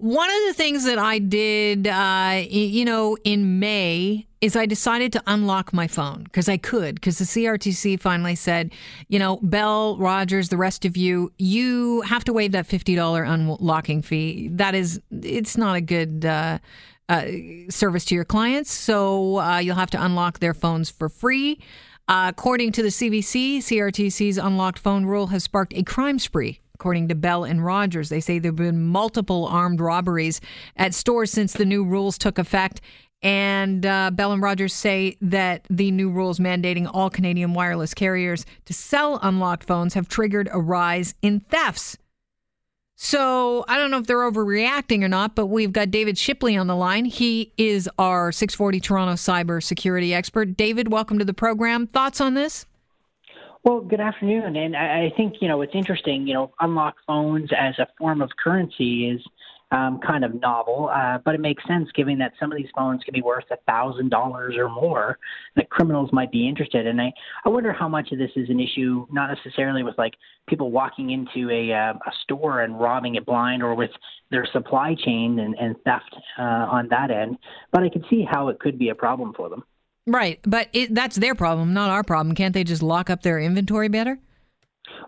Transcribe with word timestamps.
One 0.00 0.30
of 0.30 0.36
the 0.48 0.54
things 0.54 0.84
that 0.86 0.98
I 0.98 1.18
did, 1.18 1.86
uh, 1.86 2.42
you 2.48 2.86
know, 2.86 3.18
in 3.22 3.58
May 3.58 4.26
is 4.40 4.56
I 4.56 4.64
decided 4.64 5.12
to 5.12 5.22
unlock 5.26 5.74
my 5.74 5.86
phone 5.88 6.24
because 6.24 6.48
I 6.48 6.56
could, 6.56 6.94
because 6.94 7.18
the 7.18 7.26
CRTC 7.26 8.00
finally 8.00 8.34
said, 8.34 8.72
you 9.08 9.18
know, 9.18 9.38
Bell, 9.42 9.98
Rogers, 9.98 10.48
the 10.48 10.56
rest 10.56 10.86
of 10.86 10.96
you, 10.96 11.34
you 11.36 12.00
have 12.00 12.24
to 12.24 12.32
waive 12.32 12.52
that 12.52 12.66
$50 12.66 13.30
unlocking 13.30 14.00
fee. 14.00 14.48
That 14.48 14.74
is, 14.74 15.02
it's 15.10 15.58
not 15.58 15.76
a 15.76 15.82
good 15.82 16.24
uh, 16.24 16.60
uh, 17.10 17.26
service 17.68 18.06
to 18.06 18.14
your 18.14 18.24
clients. 18.24 18.72
So 18.72 19.38
uh, 19.38 19.58
you'll 19.58 19.76
have 19.76 19.90
to 19.90 20.02
unlock 20.02 20.38
their 20.38 20.54
phones 20.54 20.88
for 20.88 21.10
free. 21.10 21.60
Uh, 22.08 22.32
according 22.34 22.72
to 22.72 22.82
the 22.82 22.88
CBC, 22.88 23.58
CRTC's 23.58 24.38
unlocked 24.38 24.78
phone 24.78 25.04
rule 25.04 25.26
has 25.26 25.44
sparked 25.44 25.74
a 25.74 25.82
crime 25.82 26.18
spree 26.18 26.62
according 26.80 27.08
to 27.08 27.14
Bell 27.14 27.44
and 27.44 27.62
Rogers. 27.62 28.08
They 28.08 28.20
say 28.20 28.38
there 28.38 28.48
have 28.52 28.56
been 28.56 28.86
multiple 28.86 29.46
armed 29.46 29.82
robberies 29.82 30.40
at 30.78 30.94
stores 30.94 31.30
since 31.30 31.52
the 31.52 31.66
new 31.66 31.84
rules 31.84 32.16
took 32.16 32.38
effect. 32.38 32.80
And 33.20 33.84
uh, 33.84 34.12
Bell 34.12 34.32
and 34.32 34.40
Rogers 34.40 34.72
say 34.72 35.18
that 35.20 35.66
the 35.68 35.90
new 35.90 36.08
rules 36.08 36.38
mandating 36.38 36.90
all 36.90 37.10
Canadian 37.10 37.52
wireless 37.52 37.92
carriers 37.92 38.46
to 38.64 38.72
sell 38.72 39.20
unlocked 39.22 39.64
phones 39.64 39.92
have 39.92 40.08
triggered 40.08 40.48
a 40.50 40.58
rise 40.58 41.14
in 41.20 41.40
thefts. 41.40 41.98
So 42.96 43.66
I 43.68 43.76
don't 43.76 43.90
know 43.90 43.98
if 43.98 44.06
they're 44.06 44.30
overreacting 44.30 45.02
or 45.02 45.08
not, 45.08 45.34
but 45.34 45.46
we've 45.46 45.72
got 45.72 45.90
David 45.90 46.16
Shipley 46.16 46.56
on 46.56 46.66
the 46.66 46.76
line. 46.76 47.04
He 47.04 47.52
is 47.58 47.90
our 47.98 48.32
640 48.32 48.80
Toronto 48.80 49.14
cyber 49.16 49.62
security 49.62 50.14
expert. 50.14 50.56
David, 50.56 50.90
welcome 50.90 51.18
to 51.18 51.26
the 51.26 51.34
program. 51.34 51.86
Thoughts 51.86 52.22
on 52.22 52.32
this? 52.32 52.64
Well, 53.62 53.80
good 53.82 54.00
afternoon. 54.00 54.56
And 54.56 54.74
I 54.74 55.12
think, 55.18 55.34
you 55.42 55.48
know, 55.48 55.60
it's 55.60 55.74
interesting, 55.74 56.26
you 56.26 56.32
know, 56.32 56.50
unlock 56.60 56.96
phones 57.06 57.50
as 57.56 57.78
a 57.78 57.86
form 57.98 58.22
of 58.22 58.30
currency 58.42 59.10
is 59.10 59.20
um, 59.70 60.00
kind 60.04 60.24
of 60.24 60.40
novel, 60.40 60.90
uh, 60.92 61.18
but 61.24 61.34
it 61.34 61.42
makes 61.42 61.62
sense 61.68 61.86
given 61.94 62.18
that 62.18 62.32
some 62.40 62.50
of 62.50 62.56
these 62.56 62.70
phones 62.74 63.04
can 63.04 63.12
be 63.12 63.20
worth 63.20 63.44
a 63.50 63.58
thousand 63.68 64.08
dollars 64.08 64.56
or 64.56 64.70
more 64.70 65.18
that 65.56 65.68
criminals 65.68 66.08
might 66.10 66.32
be 66.32 66.48
interested. 66.48 66.86
And 66.86 67.02
I, 67.02 67.12
I 67.44 67.50
wonder 67.50 67.70
how 67.70 67.86
much 67.86 68.12
of 68.12 68.18
this 68.18 68.30
is 68.34 68.48
an 68.48 68.60
issue, 68.60 69.06
not 69.12 69.28
necessarily 69.28 69.82
with 69.82 69.96
like 69.98 70.14
people 70.48 70.70
walking 70.70 71.10
into 71.10 71.50
a, 71.50 71.70
uh, 71.70 71.92
a 71.92 72.12
store 72.22 72.62
and 72.62 72.80
robbing 72.80 73.16
it 73.16 73.26
blind 73.26 73.62
or 73.62 73.74
with 73.74 73.90
their 74.30 74.46
supply 74.54 74.94
chain 74.94 75.38
and, 75.38 75.54
and 75.60 75.76
theft 75.84 76.16
uh, 76.38 76.42
on 76.42 76.88
that 76.88 77.10
end, 77.10 77.36
but 77.72 77.82
I 77.82 77.90
could 77.90 78.06
see 78.08 78.24
how 78.28 78.48
it 78.48 78.58
could 78.58 78.78
be 78.78 78.88
a 78.88 78.94
problem 78.94 79.34
for 79.34 79.50
them. 79.50 79.64
Right, 80.10 80.40
but 80.44 80.68
it, 80.72 80.92
that's 80.92 81.14
their 81.14 81.36
problem, 81.36 81.72
not 81.72 81.88
our 81.88 82.02
problem. 82.02 82.34
Can't 82.34 82.52
they 82.52 82.64
just 82.64 82.82
lock 82.82 83.10
up 83.10 83.22
their 83.22 83.38
inventory 83.38 83.86
better? 83.86 84.18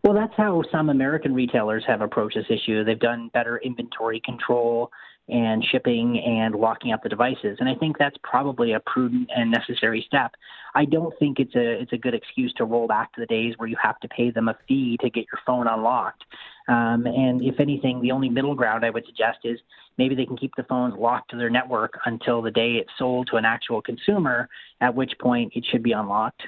Well, 0.05 0.15
that's 0.15 0.33
how 0.37 0.63
some 0.71 0.91
American 0.91 1.35
retailers 1.35 1.83
have 1.89 2.03
approached 2.03 2.37
this 2.37 2.47
issue. 2.49 2.85
They've 2.85 2.99
done 2.99 3.29
better 3.35 3.59
inventory 3.59 4.23
control 4.25 4.93
and 5.29 5.65
shipping 5.73 6.23
and 6.25 6.55
locking 6.55 6.93
up 6.93 7.03
the 7.03 7.09
devices. 7.09 7.57
And 7.59 7.69
I 7.69 7.75
think 7.75 7.99
that's 7.99 8.17
probably 8.23 8.75
a 8.75 8.81
prudent 8.81 9.29
and 9.35 9.51
necessary 9.51 10.05
step. 10.07 10.33
I 10.77 10.85
don't 10.85 11.13
think 11.19 11.41
it's 11.41 11.55
a 11.57 11.81
it's 11.81 11.93
a 11.93 11.99
good 11.99 12.15
excuse 12.15 12.53
to 12.59 12.65
roll 12.65 12.87
back 12.87 13.13
to 13.15 13.21
the 13.21 13.27
days 13.27 13.55
where 13.57 13.69
you 13.69 13.77
have 13.83 13.99
to 14.01 14.09
pay 14.09 14.31
them 14.31 14.49
a 14.49 14.57
fee 14.69 14.99
to 15.01 15.11
get 15.11 15.27
your 15.33 15.41
phone 15.45 15.67
unlocked. 15.67 16.25
Um, 16.69 17.07
and 17.07 17.43
if 17.43 17.61
anything, 17.61 18.01
the 18.01 18.13
only 18.13 18.29
middle 18.29 18.55
ground 18.55 18.85
I 18.85 18.91
would 18.91 19.05
suggest 19.07 19.39
is 19.45 19.59
maybe 19.99 20.15
they 20.15 20.27
can 20.27 20.37
keep 20.37 20.53
the 20.57 20.65
phones 20.65 20.95
locked 20.99 21.31
to 21.31 21.37
their 21.37 21.51
network 21.51 21.99
until 22.07 22.43
the 22.43 22.51
day 22.51 22.75
it's 22.75 22.91
sold 22.99 23.29
to 23.31 23.37
an 23.37 23.45
actual 23.45 23.83
consumer, 23.83 24.49
at 24.81 24.95
which 24.95 25.13
point 25.21 25.53
it 25.55 25.65
should 25.71 25.83
be 25.83 25.93
unlocked. 25.93 26.43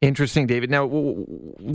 Interesting, 0.00 0.46
David. 0.46 0.70
Now, 0.70 0.86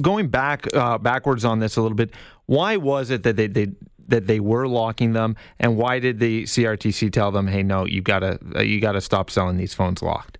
going 0.01 0.27
back 0.27 0.67
uh, 0.75 0.97
backwards 0.97 1.45
on 1.45 1.59
this 1.59 1.77
a 1.77 1.81
little 1.81 1.95
bit, 1.95 2.13
why 2.45 2.77
was 2.77 3.09
it 3.09 3.23
that 3.23 3.37
they, 3.37 3.47
they 3.47 3.69
that 4.09 4.27
they 4.27 4.39
were 4.39 4.67
locking 4.67 5.13
them, 5.13 5.35
and 5.59 5.77
why 5.77 5.99
did 5.99 6.19
the 6.19 6.43
CRTC 6.43 7.11
tell 7.11 7.31
them, 7.31 7.47
"Hey, 7.47 7.63
no, 7.63 7.85
you 7.85 8.01
gotta 8.01 8.39
uh, 8.55 8.61
you 8.61 8.81
gotta 8.81 9.01
stop 9.01 9.29
selling 9.29 9.57
these 9.57 9.73
phones 9.73 10.01
locked"? 10.01 10.38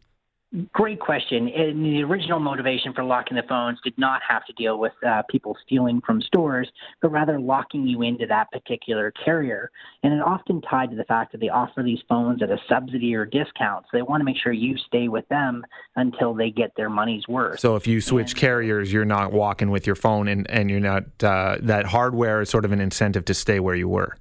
Great 0.74 1.00
question. 1.00 1.48
And 1.48 1.86
the 1.86 2.02
original 2.02 2.40
motivation 2.40 2.92
for 2.94 3.04
locking 3.04 3.38
the 3.38 3.44
phones 3.48 3.78
did 3.84 3.96
not 4.00 4.22
have 4.28 4.44
to 4.46 4.54
deal 4.54 4.80
with 4.80 4.94
uh, 5.08 5.22
people 5.30 5.56
stealing 5.64 6.02
from 6.04 6.24
stores, 6.24 6.68
but 7.04 7.12
rather 7.12 7.40
locking 7.40 7.86
you 7.86 8.02
into 8.02 8.26
that 8.26 8.50
particular 8.52 9.14
carrier. 9.24 9.70
And 10.02 10.12
it 10.12 10.22
often 10.22 10.60
tied 10.62 10.90
to 10.90 10.96
the 10.96 11.04
fact 11.04 11.34
that 11.34 11.38
they 11.42 11.50
offer 11.50 11.84
these 11.84 12.00
phones 12.10 12.42
at 12.42 12.50
a 12.50 12.58
subsidy 12.68 13.14
or 13.14 13.26
discount. 13.26 13.86
So 13.86 13.98
they 13.98 14.02
want 14.02 14.22
to 14.22 14.26
make 14.26 14.38
sure 14.38 14.52
you 14.52 14.76
stay 14.88 15.08
with 15.08 15.28
them 15.30 15.64
until 15.96 16.34
they 16.34 16.50
get 16.50 16.72
their 16.76 16.90
money's 16.90 17.28
worth. 17.28 17.60
So 17.60 17.76
if 17.76 17.86
you 17.86 18.02
switch 18.02 18.32
and, 18.32 18.40
carriers, 18.40 18.92
you're 18.92 19.06
not 19.06 19.32
walking 19.32 19.70
with 19.70 19.86
your 19.86 19.96
phone, 19.96 20.28
and, 20.28 20.50
and 20.50 20.72
you're 20.72 20.80
not 20.80 21.04
uh, 21.24 21.58
that 21.62 21.86
hardware 21.86 22.42
is 22.42 22.50
sort 22.50 22.66
of 22.66 22.72
an 22.72 22.82
incentive 22.82 23.24
to 23.26 23.36
stay 23.36 23.60
where 23.60 23.76
you 23.76 23.88
were. 23.88 24.18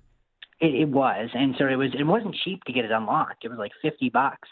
It, 0.61 0.75
it 0.75 0.89
was, 0.89 1.31
and 1.33 1.55
so 1.57 1.67
it 1.67 1.77
was. 1.77 1.91
It 1.99 2.05
wasn't 2.05 2.37
cheap 2.45 2.65
to 2.65 2.73
get 2.73 2.85
it 2.85 2.91
unlocked. 2.91 3.45
It 3.45 3.49
was 3.49 3.59
like 3.59 3.73
fifty 3.81 4.11
bucks. 4.11 4.49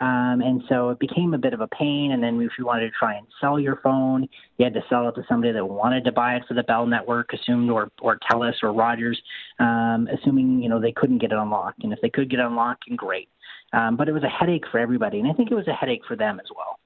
Um, 0.00 0.40
and 0.40 0.62
so 0.68 0.88
it 0.88 0.98
became 0.98 1.34
a 1.34 1.38
bit 1.38 1.52
of 1.52 1.60
a 1.60 1.68
pain. 1.68 2.12
And 2.12 2.22
then 2.22 2.40
if 2.40 2.52
you 2.58 2.64
wanted 2.64 2.86
to 2.86 2.90
try 2.98 3.16
and 3.16 3.26
sell 3.40 3.60
your 3.60 3.80
phone, 3.82 4.26
you 4.56 4.64
had 4.64 4.72
to 4.74 4.82
sell 4.88 5.08
it 5.08 5.12
to 5.12 5.22
somebody 5.28 5.52
that 5.52 5.64
wanted 5.64 6.04
to 6.04 6.12
buy 6.12 6.36
it 6.36 6.42
for 6.48 6.54
the 6.54 6.62
Bell 6.62 6.86
network, 6.86 7.32
assumed 7.32 7.70
or 7.70 7.90
or 8.00 8.18
Telus 8.30 8.54
or 8.62 8.72
Rogers, 8.72 9.20
um, 9.58 10.08
assuming 10.12 10.62
you 10.62 10.68
know 10.68 10.80
they 10.80 10.92
couldn't 10.92 11.18
get 11.18 11.32
it 11.32 11.38
unlocked. 11.38 11.84
And 11.84 11.92
if 11.92 12.00
they 12.00 12.10
could 12.10 12.30
get 12.30 12.40
it 12.40 12.46
unlocked, 12.46 12.84
great. 12.96 13.28
Um, 13.72 13.96
but 13.96 14.08
it 14.08 14.12
was 14.12 14.24
a 14.24 14.28
headache 14.28 14.64
for 14.72 14.78
everybody, 14.78 15.20
and 15.20 15.30
I 15.30 15.32
think 15.32 15.50
it 15.50 15.54
was 15.54 15.68
a 15.68 15.72
headache 15.72 16.02
for 16.08 16.16
them 16.16 16.40
as 16.40 16.46
well. 16.54 16.79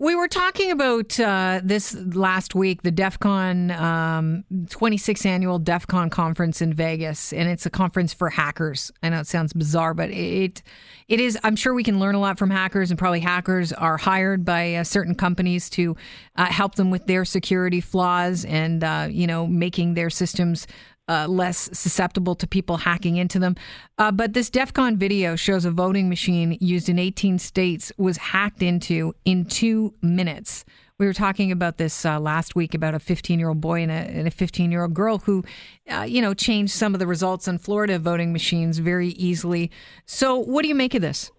We 0.00 0.14
were 0.14 0.28
talking 0.28 0.70
about 0.70 1.18
uh, 1.18 1.60
this 1.64 1.92
last 1.92 2.54
week, 2.54 2.82
the 2.82 2.92
DEF 2.92 3.18
CON 3.18 3.72
um, 3.72 4.44
26th 4.52 5.26
annual 5.26 5.58
DEF 5.58 5.88
CON 5.88 6.08
conference 6.08 6.62
in 6.62 6.72
Vegas, 6.72 7.32
and 7.32 7.48
it's 7.48 7.66
a 7.66 7.70
conference 7.70 8.14
for 8.14 8.30
hackers. 8.30 8.92
I 9.02 9.08
know 9.08 9.18
it 9.18 9.26
sounds 9.26 9.52
bizarre, 9.52 9.94
but 9.94 10.10
it 10.10 10.62
it 11.08 11.18
is. 11.18 11.36
I'm 11.42 11.56
sure 11.56 11.74
we 11.74 11.82
can 11.82 11.98
learn 11.98 12.14
a 12.14 12.20
lot 12.20 12.38
from 12.38 12.48
hackers, 12.48 12.92
and 12.92 12.98
probably 12.98 13.18
hackers 13.18 13.72
are 13.72 13.96
hired 13.96 14.44
by 14.44 14.76
uh, 14.76 14.84
certain 14.84 15.16
companies 15.16 15.68
to 15.70 15.96
uh, 16.36 16.46
help 16.46 16.76
them 16.76 16.92
with 16.92 17.06
their 17.08 17.24
security 17.24 17.80
flaws 17.80 18.44
and 18.44 18.84
uh, 18.84 19.08
you 19.10 19.26
know 19.26 19.48
making 19.48 19.94
their 19.94 20.10
systems 20.10 20.68
uh, 21.08 21.26
less 21.26 21.70
susceptible 21.72 22.34
to 22.36 22.46
people 22.46 22.78
hacking 22.78 23.16
into 23.16 23.38
them. 23.38 23.56
Uh, 23.98 24.12
but 24.12 24.34
this 24.34 24.50
DEF 24.50 24.72
CON 24.72 24.96
video 24.96 25.36
shows 25.36 25.64
a 25.64 25.70
voting 25.70 26.08
machine 26.08 26.56
used 26.60 26.88
in 26.88 26.98
18 26.98 27.38
states 27.38 27.92
was 27.96 28.16
hacked 28.16 28.62
into 28.62 29.14
in 29.24 29.44
two 29.44 29.94
minutes. 30.02 30.64
We 30.98 31.06
were 31.06 31.14
talking 31.14 31.52
about 31.52 31.78
this 31.78 32.04
uh, 32.04 32.18
last 32.18 32.56
week 32.56 32.74
about 32.74 32.94
a 32.94 32.98
15 32.98 33.38
year 33.38 33.50
old 33.50 33.60
boy 33.60 33.82
and 33.82 34.26
a 34.26 34.30
15 34.30 34.72
year 34.72 34.82
old 34.82 34.94
girl 34.94 35.18
who, 35.18 35.44
uh, 35.88 36.02
you 36.02 36.20
know, 36.20 36.34
changed 36.34 36.72
some 36.72 36.92
of 36.92 36.98
the 36.98 37.06
results 37.06 37.46
on 37.46 37.58
Florida 37.58 38.00
voting 38.00 38.32
machines 38.32 38.78
very 38.78 39.10
easily. 39.10 39.70
So, 40.06 40.36
what 40.36 40.62
do 40.62 40.68
you 40.68 40.74
make 40.74 40.94
of 40.94 41.02
this? 41.02 41.30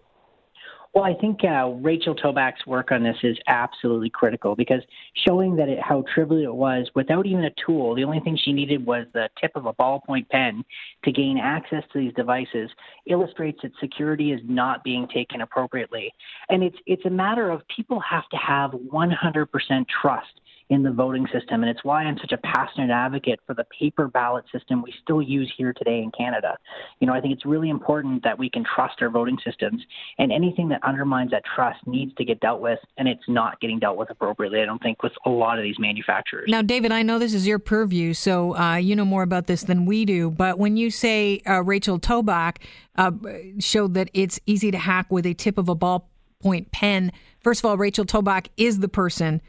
Well, 0.92 1.04
I 1.04 1.14
think 1.14 1.44
uh, 1.44 1.68
Rachel 1.68 2.16
Tobac's 2.16 2.66
work 2.66 2.90
on 2.90 3.04
this 3.04 3.16
is 3.22 3.36
absolutely 3.46 4.10
critical 4.10 4.56
because 4.56 4.82
showing 5.24 5.54
that 5.54 5.68
it, 5.68 5.78
how 5.80 6.02
trivial 6.12 6.42
it 6.42 6.54
was 6.54 6.90
without 6.96 7.26
even 7.26 7.44
a 7.44 7.50
tool, 7.64 7.94
the 7.94 8.02
only 8.02 8.18
thing 8.18 8.36
she 8.36 8.52
needed 8.52 8.84
was 8.84 9.06
the 9.14 9.28
tip 9.40 9.52
of 9.54 9.66
a 9.66 9.72
ballpoint 9.72 10.28
pen 10.30 10.64
to 11.04 11.12
gain 11.12 11.38
access 11.38 11.84
to 11.92 12.00
these 12.00 12.12
devices 12.14 12.70
illustrates 13.06 13.60
that 13.62 13.70
security 13.78 14.32
is 14.32 14.40
not 14.44 14.82
being 14.82 15.06
taken 15.14 15.42
appropriately. 15.42 16.12
And 16.48 16.64
it's 16.64 16.78
it's 16.86 17.04
a 17.06 17.10
matter 17.10 17.50
of 17.50 17.62
people 17.74 18.00
have 18.00 18.28
to 18.30 18.36
have 18.36 18.72
100% 18.72 19.86
trust 20.02 20.40
in 20.70 20.84
the 20.84 20.90
voting 20.90 21.26
system. 21.32 21.62
And 21.62 21.68
it's 21.68 21.84
why 21.84 22.04
I'm 22.04 22.16
such 22.18 22.30
a 22.30 22.38
passionate 22.38 22.90
advocate 22.90 23.40
for 23.44 23.54
the 23.54 23.64
paper 23.78 24.06
ballot 24.06 24.44
system 24.52 24.82
we 24.82 24.94
still 25.02 25.20
use 25.20 25.52
here 25.58 25.72
today 25.72 25.98
in 25.98 26.12
Canada. 26.16 26.56
You 27.00 27.08
know, 27.08 27.12
I 27.12 27.20
think 27.20 27.34
it's 27.34 27.44
really 27.44 27.70
important 27.70 28.22
that 28.22 28.38
we 28.38 28.48
can 28.48 28.64
trust 28.64 29.02
our 29.02 29.10
voting 29.10 29.36
systems, 29.44 29.82
and 30.18 30.32
anything 30.32 30.68
that 30.68 30.82
undermines 30.84 31.32
that 31.32 31.42
trust 31.56 31.80
needs 31.86 32.14
to 32.14 32.24
get 32.24 32.38
dealt 32.40 32.60
with, 32.60 32.78
and 32.96 33.08
it's 33.08 33.28
not 33.28 33.60
getting 33.60 33.80
dealt 33.80 33.96
with 33.96 34.10
appropriately, 34.10 34.60
I 34.60 34.64
don't 34.64 34.80
think, 34.80 35.02
with 35.02 35.12
a 35.26 35.30
lot 35.30 35.58
of 35.58 35.64
these 35.64 35.78
manufacturers. 35.78 36.48
Now, 36.48 36.62
David, 36.62 36.92
I 36.92 37.02
know 37.02 37.18
this 37.18 37.34
is 37.34 37.46
your 37.46 37.58
purview, 37.58 38.14
so 38.14 38.56
uh, 38.56 38.76
you 38.76 38.94
know 38.94 39.04
more 39.04 39.24
about 39.24 39.48
this 39.48 39.62
than 39.62 39.86
we 39.86 40.04
do, 40.04 40.30
but 40.30 40.58
when 40.58 40.76
you 40.76 40.90
say 40.90 41.42
uh, 41.48 41.62
Rachel 41.64 41.98
Tobac 41.98 42.58
uh, 42.94 43.10
showed 43.58 43.94
that 43.94 44.08
it's 44.14 44.38
easy 44.46 44.70
to 44.70 44.78
hack 44.78 45.10
with 45.10 45.26
a 45.26 45.34
tip 45.34 45.58
of 45.58 45.68
a 45.68 45.74
ballpoint 45.74 46.70
pen, 46.70 47.10
first 47.40 47.60
of 47.60 47.64
all, 47.64 47.76
Rachel 47.76 48.04
Tobac 48.04 48.46
is 48.56 48.78
the 48.78 48.88
person 48.88 49.40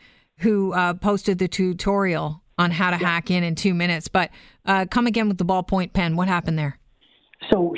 who 0.41 0.73
uh, 0.73 0.93
posted 0.95 1.38
the 1.39 1.47
tutorial 1.47 2.41
on 2.57 2.71
how 2.71 2.91
to 2.91 2.97
yeah. 2.97 3.07
hack 3.07 3.31
in 3.31 3.43
in 3.43 3.55
two 3.55 3.73
minutes. 3.73 4.07
But 4.07 4.29
uh, 4.65 4.85
come 4.89 5.07
again 5.07 5.27
with 5.27 5.38
the 5.38 5.45
ballpoint 5.45 5.93
pen. 5.93 6.15
What 6.15 6.27
happened 6.27 6.59
there? 6.59 6.77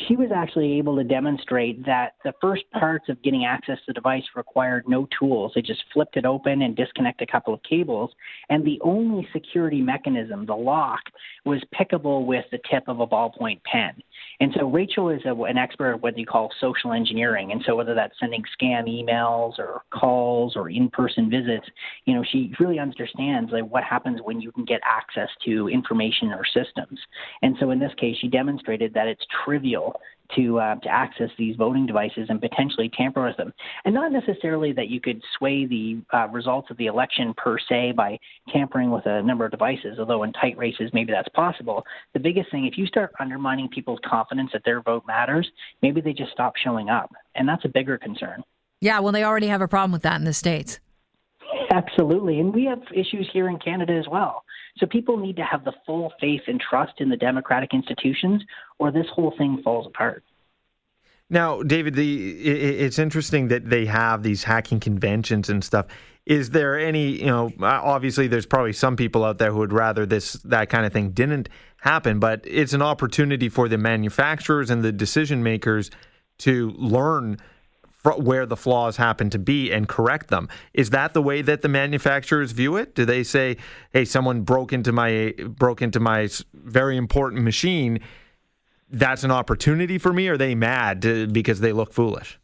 She 0.07 0.15
was 0.15 0.29
actually 0.35 0.77
able 0.77 0.95
to 0.97 1.03
demonstrate 1.03 1.85
that 1.85 2.15
the 2.23 2.33
first 2.41 2.63
parts 2.71 3.09
of 3.09 3.21
getting 3.21 3.45
access 3.45 3.77
to 3.77 3.83
the 3.87 3.93
device 3.93 4.23
required 4.35 4.85
no 4.87 5.07
tools. 5.17 5.51
They 5.55 5.61
just 5.61 5.83
flipped 5.93 6.17
it 6.17 6.25
open 6.25 6.61
and 6.61 6.75
disconnect 6.75 7.21
a 7.21 7.25
couple 7.25 7.53
of 7.53 7.61
cables. 7.63 8.11
And 8.49 8.65
the 8.65 8.79
only 8.81 9.27
security 9.31 9.81
mechanism, 9.81 10.45
the 10.45 10.55
lock, 10.55 11.01
was 11.45 11.61
pickable 11.79 12.25
with 12.25 12.45
the 12.51 12.59
tip 12.69 12.83
of 12.87 12.99
a 12.99 13.07
ballpoint 13.07 13.61
pen. 13.63 13.93
And 14.39 14.51
so 14.57 14.69
Rachel 14.69 15.09
is 15.09 15.21
a, 15.25 15.33
an 15.43 15.57
expert 15.57 15.93
at 15.93 16.01
what 16.01 16.17
you 16.17 16.25
call 16.25 16.49
social 16.59 16.91
engineering. 16.91 17.51
And 17.51 17.61
so 17.65 17.75
whether 17.75 17.93
that's 17.93 18.15
sending 18.19 18.43
scam 18.59 18.87
emails 18.87 19.59
or 19.59 19.83
calls 19.91 20.55
or 20.55 20.69
in-person 20.69 21.29
visits, 21.29 21.67
you 22.05 22.15
know, 22.15 22.23
she 22.31 22.53
really 22.59 22.79
understands 22.79 23.51
like 23.51 23.69
what 23.69 23.83
happens 23.83 24.19
when 24.23 24.41
you 24.41 24.51
can 24.51 24.65
get 24.65 24.81
access 24.83 25.29
to 25.45 25.69
information 25.69 26.29
or 26.29 26.43
systems. 26.45 26.99
And 27.41 27.55
so 27.59 27.71
in 27.71 27.79
this 27.79 27.93
case, 27.97 28.17
she 28.19 28.27
demonstrated 28.27 28.93
that 28.93 29.07
it's 29.07 29.25
trivial 29.45 29.92
to 30.35 30.59
uh, 30.59 30.75
to 30.75 30.89
access 30.89 31.29
these 31.37 31.55
voting 31.55 31.85
devices 31.85 32.27
and 32.29 32.41
potentially 32.41 32.89
tamper 32.95 33.25
with 33.25 33.37
them. 33.37 33.53
And 33.85 33.93
not 33.93 34.11
necessarily 34.11 34.71
that 34.73 34.87
you 34.87 34.99
could 34.99 35.21
sway 35.37 35.65
the 35.65 36.01
uh, 36.13 36.27
results 36.29 36.71
of 36.71 36.77
the 36.77 36.87
election 36.87 37.33
per 37.35 37.57
se 37.69 37.93
by 37.95 38.17
tampering 38.51 38.91
with 38.91 39.05
a 39.05 39.21
number 39.21 39.45
of 39.45 39.51
devices, 39.51 39.99
although 39.99 40.23
in 40.23 40.33
tight 40.33 40.57
races 40.57 40.89
maybe 40.93 41.11
that's 41.11 41.29
possible. 41.29 41.83
The 42.13 42.19
biggest 42.19 42.51
thing, 42.51 42.65
if 42.65 42.77
you 42.77 42.85
start 42.87 43.11
undermining 43.19 43.69
people's 43.69 43.99
confidence 44.05 44.51
that 44.53 44.63
their 44.65 44.81
vote 44.81 45.03
matters, 45.07 45.49
maybe 45.81 46.01
they 46.01 46.13
just 46.13 46.31
stop 46.31 46.53
showing 46.55 46.89
up, 46.89 47.11
and 47.35 47.47
that's 47.47 47.65
a 47.65 47.69
bigger 47.69 47.97
concern. 47.97 48.43
Yeah, 48.81 48.99
well, 48.99 49.13
they 49.13 49.23
already 49.23 49.47
have 49.47 49.61
a 49.61 49.67
problem 49.67 49.91
with 49.91 50.01
that 50.01 50.19
in 50.19 50.25
the 50.25 50.33
states. 50.33 50.79
Absolutely. 51.71 52.39
And 52.39 52.53
we 52.53 52.65
have 52.65 52.81
issues 52.93 53.29
here 53.31 53.49
in 53.49 53.59
Canada 53.59 53.93
as 53.93 54.07
well. 54.09 54.43
So 54.77 54.85
people 54.85 55.17
need 55.17 55.35
to 55.37 55.43
have 55.43 55.63
the 55.63 55.73
full 55.85 56.11
faith 56.19 56.41
and 56.47 56.59
trust 56.59 56.93
in 56.99 57.09
the 57.09 57.17
democratic 57.17 57.73
institutions, 57.73 58.43
or 58.79 58.91
this 58.91 59.05
whole 59.13 59.33
thing 59.37 59.61
falls 59.63 59.85
apart. 59.85 60.23
Now, 61.29 61.63
David, 61.63 61.95
the 61.95 62.31
it's 62.41 62.99
interesting 62.99 63.47
that 63.47 63.69
they 63.69 63.85
have 63.85 64.23
these 64.23 64.43
hacking 64.43 64.79
conventions 64.79 65.49
and 65.49 65.63
stuff. 65.63 65.87
Is 66.25 66.51
there 66.51 66.77
any, 66.77 67.19
you 67.19 67.25
know, 67.25 67.51
uh, 67.59 67.65
obviously 67.65 68.27
there's 68.27 68.45
probably 68.45 68.73
some 68.73 68.95
people 68.95 69.23
out 69.23 69.39
there 69.39 69.51
who 69.51 69.59
would 69.59 69.73
rather 69.73 70.05
this 70.05 70.33
that 70.43 70.69
kind 70.69 70.85
of 70.85 70.93
thing 70.93 71.11
didn't 71.11 71.49
happen, 71.77 72.19
but 72.19 72.41
it's 72.45 72.73
an 72.73 72.81
opportunity 72.81 73.49
for 73.49 73.67
the 73.67 73.77
manufacturers 73.77 74.69
and 74.69 74.83
the 74.83 74.91
decision 74.91 75.43
makers 75.43 75.91
to 76.39 76.71
learn 76.77 77.37
where 78.03 78.45
the 78.45 78.57
flaws 78.57 78.97
happen 78.97 79.29
to 79.29 79.39
be 79.39 79.71
and 79.71 79.87
correct 79.87 80.29
them. 80.29 80.49
Is 80.73 80.89
that 80.89 81.13
the 81.13 81.21
way 81.21 81.41
that 81.41 81.61
the 81.61 81.69
manufacturers 81.69 82.51
view 82.51 82.75
it? 82.75 82.95
Do 82.95 83.05
they 83.05 83.23
say, 83.23 83.57
"Hey, 83.91 84.05
someone 84.05 84.41
broke 84.41 84.73
into 84.73 84.91
my 84.91 85.33
broke 85.47 85.81
into 85.81 85.99
my 85.99 86.27
very 86.53 86.97
important 86.97 87.43
machine. 87.43 87.99
That's 88.89 89.23
an 89.23 89.31
opportunity 89.31 89.97
for 89.97 90.11
me." 90.13 90.27
Or 90.27 90.33
are 90.33 90.37
they 90.37 90.55
mad 90.55 91.01
to, 91.03 91.27
because 91.27 91.61
they 91.61 91.71
look 91.71 91.93
foolish? 91.93 92.39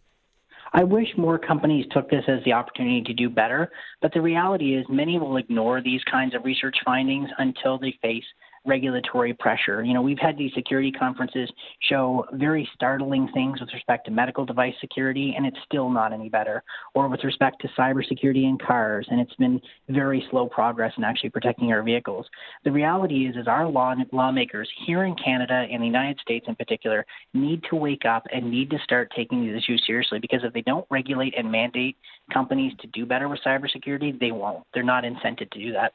I 0.72 0.84
wish 0.84 1.08
more 1.18 1.40
companies 1.40 1.88
took 1.92 2.10
this 2.10 2.24
as 2.28 2.44
the 2.46 2.54
opportunity 2.54 3.02
to 3.02 3.14
do 3.14 3.28
better, 3.28 3.72
but 4.02 4.14
the 4.14 4.22
reality 4.22 4.76
is 4.76 4.86
many 4.88 5.18
will 5.18 5.38
ignore 5.38 5.82
these 5.82 6.04
kinds 6.04 6.36
of 6.36 6.46
research 6.46 6.78
findings 6.86 7.28
until 7.40 7.80
they 7.80 7.98
face 8.04 8.26
regulatory 8.66 9.34
pressure. 9.34 9.84
You 9.84 9.94
know, 9.94 10.02
we've 10.02 10.20
had 10.20 10.38
these 10.38 10.52
security 10.54 10.92
conferences 10.92 11.50
show 11.82 12.26
very 12.34 12.68
startling 12.74 13.30
things 13.34 13.60
with 13.60 13.70
respect 13.74 14.06
to 14.06 14.12
medical 14.12 14.46
device 14.46 14.74
security, 14.82 15.34
and 15.36 15.46
it's 15.46 15.58
still 15.66 15.90
not 15.90 16.14
any 16.14 16.30
better. 16.30 16.64
Or 16.94 17.08
with 17.08 17.24
respect 17.24 17.62
to 17.62 17.68
cybersecurity 17.78 18.44
in 18.44 18.58
cars, 18.58 19.08
and 19.10 19.20
it's 19.20 19.36
been 19.36 19.62
very 19.90 20.26
slow 20.30 20.48
progress 20.48 20.94
in 20.98 21.04
actually 21.04 21.30
protecting 21.30 21.72
our 21.72 21.84
vehicles. 21.84 22.26
The 22.64 22.72
reality 22.72 23.28
is, 23.28 23.36
is 23.36 23.48
our 23.48 23.68
law 23.68 23.96
lawmakers 24.12 24.70
here 24.86 25.04
in 25.04 25.16
Canada 25.16 25.66
and 25.72 25.82
the 25.82 25.86
United 25.88 26.20
States 26.20 26.46
in 26.48 26.56
particular 26.56 27.06
need 27.34 27.64
to 27.70 27.76
wake 27.76 28.06
up 28.06 28.26
and 28.34 28.52
need 28.52 28.70
to 28.70 28.78
start 28.84 29.12
taking 29.16 29.42
these 29.42 29.56
issues 29.56 29.84
seriously 29.86 30.20
because 30.20 30.42
if 30.44 30.54
they 30.54 30.62
don't 30.62 30.86
regulate 30.90 31.34
and 31.38 31.52
mandate 31.52 31.98
companies 32.34 32.74
to 32.80 32.88
do 32.88 33.06
better 33.06 33.28
with 33.28 33.40
cybersecurity, 33.46 34.20
they 34.20 34.32
won't. 34.32 34.64
They're 34.74 34.84
not 34.84 35.04
incented 35.04 35.50
to 35.52 35.60
do 35.60 35.72
that. 35.74 35.94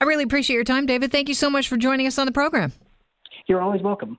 I 0.00 0.04
really 0.04 0.24
appreciate 0.24 0.56
your 0.56 0.64
time, 0.64 0.86
David. 0.86 1.12
Thank 1.12 1.28
you 1.28 1.34
so 1.34 1.48
much 1.48 1.68
for 1.68 1.76
joining 1.76 2.06
us 2.06 2.18
on 2.18 2.26
the 2.26 2.32
program. 2.32 2.72
You're 3.46 3.60
always 3.60 3.82
welcome. 3.82 4.18